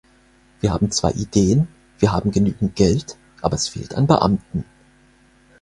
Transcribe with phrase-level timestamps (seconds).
[0.61, 1.67] Wir haben zwar Ideen,
[1.99, 4.65] wir haben genügend Geld, aber es fehlt an Beamten.